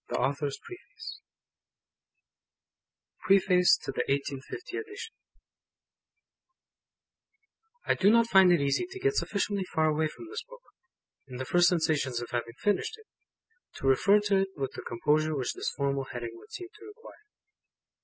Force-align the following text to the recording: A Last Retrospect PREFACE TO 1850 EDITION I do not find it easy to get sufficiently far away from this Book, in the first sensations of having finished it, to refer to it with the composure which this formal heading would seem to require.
A 0.09 0.15
Last 0.15 0.41
Retrospect 0.41 0.81
PREFACE 3.19 3.77
TO 3.77 3.91
1850 3.91 4.77
EDITION 4.77 5.13
I 7.85 7.93
do 7.93 8.09
not 8.09 8.25
find 8.27 8.51
it 8.51 8.59
easy 8.61 8.87
to 8.89 8.99
get 8.99 9.13
sufficiently 9.13 9.63
far 9.63 9.85
away 9.89 10.07
from 10.07 10.25
this 10.27 10.41
Book, 10.49 10.63
in 11.27 11.37
the 11.37 11.45
first 11.45 11.69
sensations 11.69 12.19
of 12.19 12.31
having 12.31 12.53
finished 12.57 12.97
it, 12.97 13.05
to 13.75 13.85
refer 13.85 14.19
to 14.21 14.37
it 14.37 14.47
with 14.55 14.71
the 14.71 14.81
composure 14.81 15.35
which 15.35 15.53
this 15.53 15.69
formal 15.69 16.05
heading 16.05 16.31
would 16.35 16.51
seem 16.51 16.69
to 16.79 16.85
require. 16.87 17.21